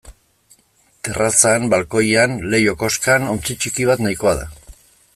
Terrazan, 1.07 1.69
balkoian, 1.75 2.35
leiho-koskan 2.53 3.31
ontzi 3.35 3.59
ttiki 3.59 3.89
bat 3.93 4.03
nahikoa 4.07 4.39
da. 4.43 4.53